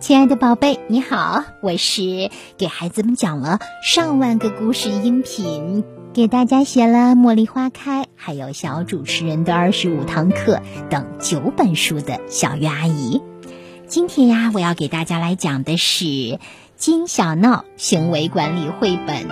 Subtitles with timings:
[0.00, 5.82] 亲爱的宝贝，你好，我是给孩子们讲了上万个故事音频，
[6.14, 13.20] 给大家写了《茉莉花开》，还有小主持人的二十五堂课等九本书的小月阿姨。
[13.88, 16.38] 今天呀，我要给大家来讲的是
[16.76, 19.26] 金小闹行为管理绘本，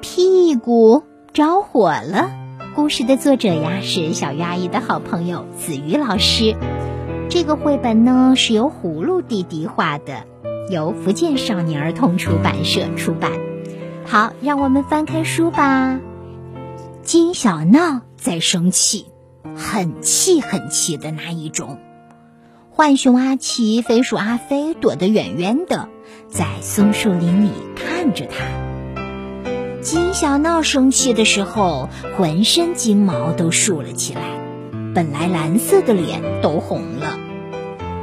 [0.00, 2.30] 屁股着火了。
[2.74, 6.56] 故事的作者呀是小鱼阿姨的好朋友子瑜老师。
[7.30, 10.24] 这个绘本呢是由葫芦弟弟画的，
[10.70, 13.32] 由福建少年儿童出版社出版。
[14.06, 16.00] 好，让我们翻开书吧。
[17.02, 19.06] 金小闹在生气，
[19.54, 21.78] 很气很气的那一种。
[22.74, 25.90] 浣熊阿奇、飞鼠阿飞躲得远远的，
[26.30, 29.82] 在松树林里看着他。
[29.82, 34.37] 金小闹生气的时候，浑身金毛都竖了起来。
[34.98, 37.16] 本来蓝色的脸都红了。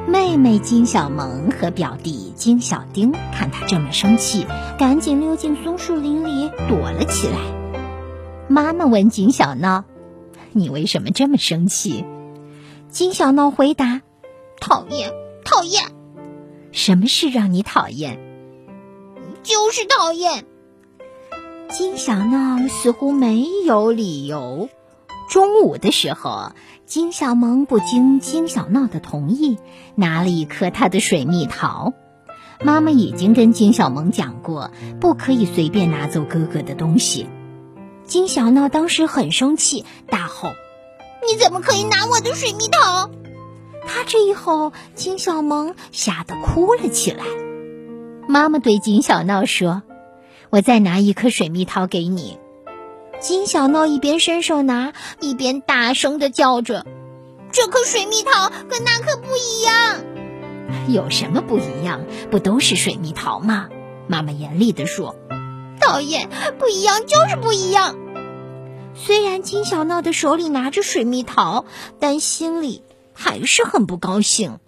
[0.08, 4.48] 妹妹金小萌和表弟金小丁看他这么生气，
[4.80, 7.38] 赶紧溜进松树林里躲了起来。
[8.48, 9.84] 妈妈问金小闹
[10.56, 12.06] ：“你为什么这么生气？”
[12.88, 14.02] 金小闹回答
[14.62, 15.12] ：“讨厌，
[15.44, 15.84] 讨厌。
[16.72, 18.18] 什么事让你讨厌？
[19.44, 20.46] 就是讨厌。”
[21.68, 24.70] 金小闹似乎没有理由。
[25.30, 26.52] 中午的时候，
[26.86, 29.58] 金小萌不经金小闹的同意，
[29.96, 31.94] 拿了一颗他的水蜜桃。
[32.64, 37.28] 妈妈已经跟金小萌讲过，不可以随便拿走哥哥的东西。
[38.06, 40.50] 金小闹当时很生气，大吼
[41.28, 43.10] ：“你怎么可以拿我的水蜜桃？”
[43.88, 47.26] 他这一吼，金小萌吓得哭了起来。
[48.28, 49.82] 妈妈对金小闹说
[50.50, 52.38] ：“我再拿一颗水蜜桃给你。”
[53.26, 56.86] 金小闹一边伸手拿，一边大声的叫着
[57.52, 60.00] ：“这颗水蜜桃跟那颗不一样。
[60.94, 62.02] ”“有什么不一样？
[62.30, 63.68] 不都是水蜜桃吗？”
[64.08, 65.16] 妈妈严厉的说。
[65.82, 66.30] “讨厌，
[66.60, 67.96] 不一样就是不一样。”
[68.94, 71.66] 虽然金小闹的手里拿着水蜜桃，
[72.00, 72.84] 但心里
[73.16, 74.60] 还是很不高兴。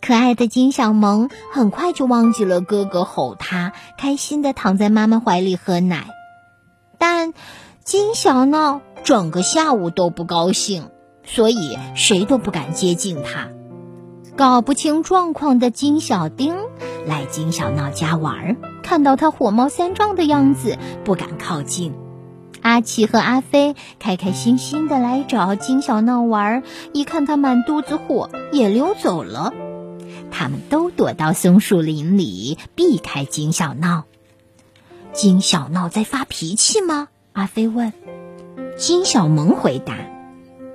[0.00, 6.08] 可爱的金小萌很快就忘记了哥哥吼他，开心的躺在妈妈怀里喝奶。
[7.00, 7.32] 但
[7.82, 10.90] 金小闹整个下午都不高兴，
[11.24, 13.48] 所以谁都不敢接近他。
[14.36, 16.54] 搞不清状况的金小丁
[17.06, 21.94] 来金小闹家玩儿，看到他火冒三丈的样子，不敢靠近。
[22.60, 26.62] 阿奇和阿飞开开心心的来找金小闹玩儿，
[26.92, 29.54] 一看他满肚子火，也溜走了。
[30.30, 34.04] 他们都躲到松树林里，避开金小闹。
[35.12, 37.08] 金小闹在发脾气吗？
[37.32, 37.92] 阿飞问。
[38.78, 39.96] 金小萌回答：“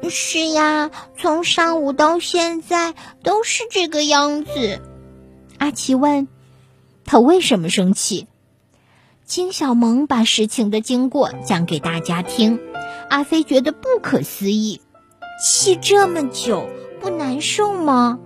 [0.09, 2.93] 是呀，从上午到现在
[3.23, 4.81] 都是这个样子。”
[5.57, 6.27] 阿奇问
[7.05, 8.27] ：“他为什么生气？”
[9.25, 12.59] 金小萌把事情的经过讲给大家听。
[13.09, 14.81] 阿飞觉得不可思议
[15.43, 16.69] ：“气这么久
[17.01, 18.19] 不难受吗？”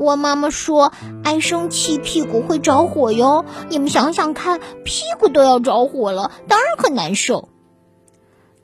[0.00, 3.44] 我妈妈说，爱生气屁股会着火哟。
[3.68, 7.50] 你们想想看，屁股都要着火了，当然很难受。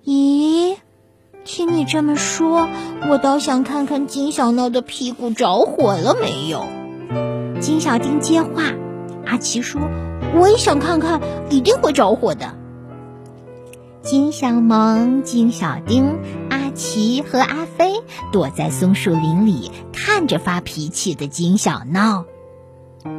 [0.02, 0.76] 咦，
[1.44, 2.66] 听你这么说，
[3.10, 6.64] 我倒想看看金小闹的屁股着火了没有。
[7.60, 8.72] 金小丁接话，
[9.26, 9.82] 阿奇说
[10.40, 11.20] ：“我也想看看，
[11.50, 12.54] 一定会着火的。”
[14.00, 16.18] 金小萌、金小丁、
[16.76, 22.24] 奇和阿飞躲在松树林里，看着发脾气的金小闹。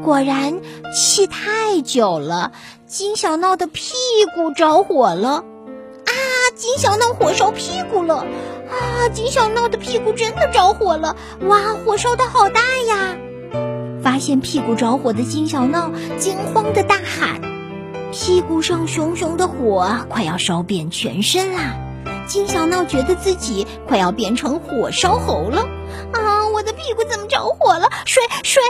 [0.03, 0.59] 果然，
[0.95, 2.51] 气太久了，
[2.85, 3.93] 金小闹的屁
[4.35, 5.43] 股着火了。
[6.05, 6.13] 啊！
[6.55, 8.15] 金小闹火烧屁股了！
[8.17, 9.09] 啊！
[9.13, 11.15] 金小闹的屁股真的着火了！
[11.47, 11.75] 哇！
[11.85, 13.17] 火烧的好大呀！
[14.01, 17.41] 发现屁股着火的金小闹惊慌的大喊。
[18.11, 21.75] 屁股上熊熊的火快要烧遍全身啦！
[22.27, 25.61] 金小闹觉得自己快要变成火烧猴了。
[26.11, 27.89] 啊，我的屁股怎么着火了？
[28.05, 28.61] 水水！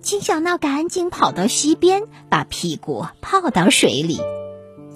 [0.00, 4.20] 金小闹赶紧跑到溪边，把屁股泡到水里。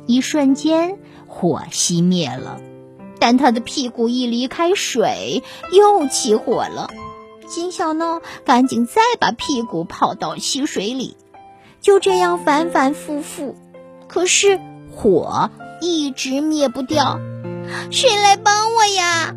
[0.06, 2.61] 一瞬间，火熄灭了，
[3.19, 5.43] 但他的屁股一离开水，
[5.73, 6.88] 又起火了。
[7.47, 11.17] 金小闹赶紧再把屁股泡到溪水里，
[11.81, 13.56] 就这样反反复复。
[14.09, 14.61] 可是
[14.94, 15.50] 火
[15.81, 17.19] 一直灭不掉，
[17.90, 19.34] 谁来帮我呀？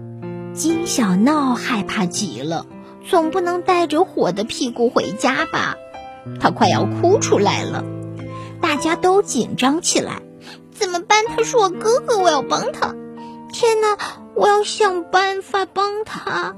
[0.53, 2.65] 金小闹害怕极了，
[3.07, 5.75] 总不能带着火的屁股回家吧？
[6.39, 7.83] 他快要哭出来了，
[8.62, 10.21] 大家都紧张起来。
[10.71, 11.24] 怎么办？
[11.35, 12.95] 他是我哥哥，我要帮他。
[13.53, 13.97] 天哪，
[14.35, 16.56] 我要想办法帮他。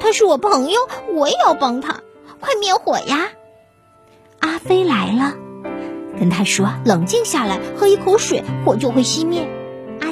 [0.00, 0.80] 他是我朋友，
[1.12, 2.00] 我也要帮他。
[2.40, 3.28] 快灭火呀！
[4.40, 5.34] 阿飞来了，
[6.18, 9.48] 跟他说：“冷静下来，喝一口水，火就会熄灭。”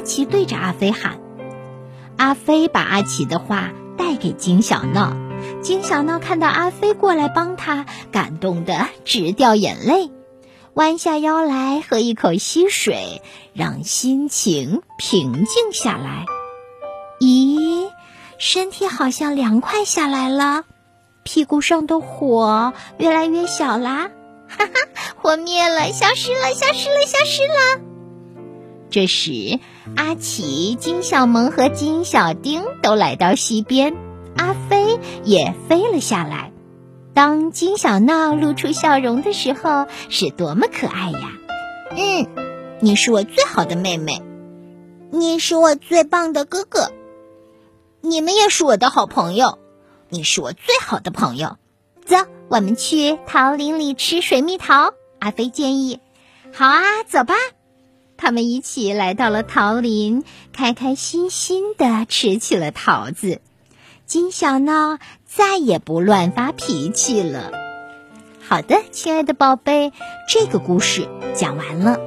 [0.01, 1.19] 阿奇对着阿飞喊。
[2.17, 3.69] 阿飞把阿奇的话
[3.99, 5.15] 带给金小闹，
[5.61, 10.09] 金小闹看到阿飞过来帮他，感动得直掉眼泪，
[10.73, 13.21] 弯下腰来喝一口溪水，
[13.53, 16.25] 让心情平静下来。
[17.19, 17.87] 咦，
[18.39, 20.63] 身体好像凉快下来了，
[21.21, 24.09] 屁股上的火越来越小啦，
[24.49, 24.71] 哈哈，
[25.21, 27.90] 火灭了，消失了，消失了，消失了。
[28.91, 29.59] 这时，
[29.95, 33.95] 阿奇、金小萌和金小丁都来到溪边，
[34.35, 36.51] 阿飞也飞了下来。
[37.13, 41.31] 当金小闹露出笑容的时候，是多么可爱呀！
[41.95, 42.27] 嗯，
[42.81, 44.21] 你是我最好的妹妹，
[45.09, 46.91] 你是我最棒的哥哥，
[48.01, 49.57] 你们也是我的好朋友，
[50.09, 51.55] 你是我最好的朋友。
[52.05, 52.17] 走，
[52.49, 54.93] 我们去桃林里吃水蜜桃。
[55.19, 55.99] 阿飞建议
[56.51, 57.33] ：“好啊，走吧。”
[58.21, 60.23] 他们一起来到了桃林，
[60.53, 63.41] 开开心心的吃起了桃子。
[64.05, 67.51] 金小闹再也不乱发脾气了。
[68.47, 69.91] 好的，亲爱的宝贝，
[70.29, 71.99] 这个故事讲完了。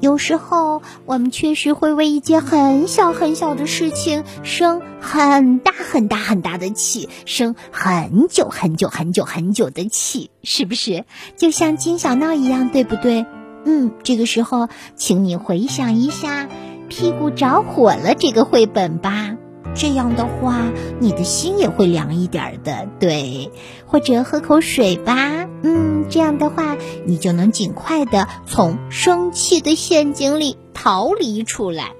[0.00, 11.04] 有时候我们确实会为一件很小很小的事情生很大很大很大的气，生很久很久很久很久的气，是不是？
[11.36, 13.26] 就像金小闹一样，对不对？
[13.64, 16.44] 嗯，这个时候，请你回想一下
[16.88, 19.36] 《屁股着火了》这个绘本吧。
[19.74, 20.60] 这样的话，
[21.00, 22.86] 你的心也会凉一点的。
[23.00, 23.50] 对，
[23.86, 25.48] 或者喝口水吧。
[25.62, 26.76] 嗯，这样的话，
[27.06, 31.92] 你就能尽快的从生气的陷阱里逃离出来。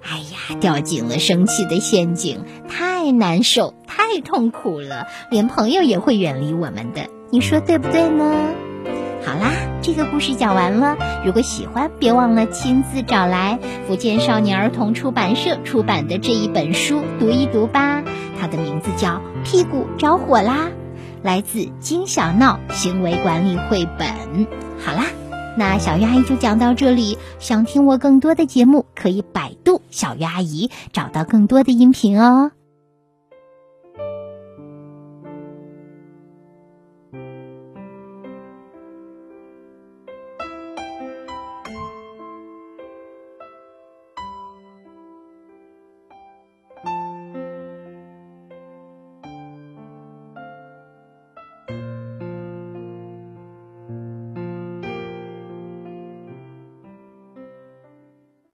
[0.00, 7.10] 哎呀，掉进了生气的陷阱，太难受，太痛苦了，连朋友也会远离我们的。
[7.30, 8.54] 你说对不对呢？
[9.26, 9.52] 好啦，
[9.88, 10.98] 这个故事讲完了。
[11.24, 18.04] 如果喜欢，别忘了亲自找来福建少年儿童出版社出版的这一本书读一读吧。
[18.38, 19.12] 它的名字叫
[19.44, 20.66] 《屁股着火啦》，
[21.22, 24.06] 来自金小闹行为管理绘本。
[24.78, 25.06] 好啦，
[25.56, 27.16] 那小鱼阿姨就讲到这里。
[27.38, 32.50] 想听我更多的节目，可以百度小鱼阿姨找到更多的音频哦。